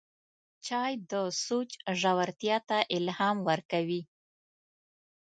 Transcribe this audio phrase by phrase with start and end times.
[0.67, 1.13] چای د
[1.45, 1.69] سوچ
[2.01, 4.01] ژورتیا ته الهام ورکوي